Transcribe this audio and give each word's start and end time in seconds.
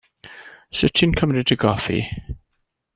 Sut 0.79 0.95
ti'n 1.01 1.13
cymryd 1.21 1.47
dy 1.51 1.59
goffi? 1.65 2.01